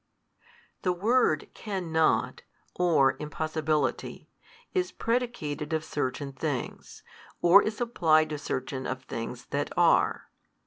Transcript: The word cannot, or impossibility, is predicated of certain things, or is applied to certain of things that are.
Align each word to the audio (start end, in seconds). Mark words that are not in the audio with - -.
The 0.81 0.93
word 0.93 1.51
cannot, 1.53 2.41
or 2.73 3.15
impossibility, 3.19 4.31
is 4.73 4.91
predicated 4.91 5.73
of 5.73 5.85
certain 5.85 6.33
things, 6.33 7.03
or 7.39 7.61
is 7.61 7.79
applied 7.79 8.29
to 8.29 8.39
certain 8.39 8.87
of 8.87 9.03
things 9.03 9.45
that 9.51 9.71
are. 9.77 10.31